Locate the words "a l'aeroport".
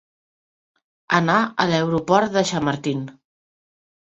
1.41-2.35